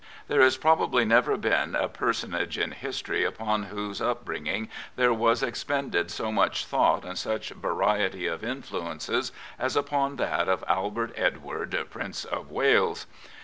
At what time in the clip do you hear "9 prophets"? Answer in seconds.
3.99-3.99